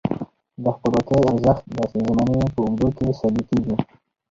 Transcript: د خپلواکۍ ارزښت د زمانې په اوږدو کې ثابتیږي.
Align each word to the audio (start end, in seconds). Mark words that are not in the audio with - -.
د 0.63 0.65
خپلواکۍ 0.75 1.19
ارزښت 1.29 1.63
د 1.75 1.77
زمانې 1.93 2.39
په 2.53 2.59
اوږدو 2.63 2.87
کې 2.97 3.07
ثابتیږي. 3.19 3.75